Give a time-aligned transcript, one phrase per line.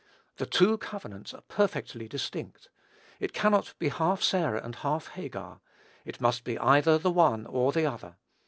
[0.37, 2.69] The two covenants are perfectly distinct.
[3.19, 5.61] It cannot be half Sarah and half Hagar.
[6.05, 8.15] It must be either the one or the other.